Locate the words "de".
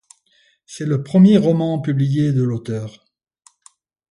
2.33-2.41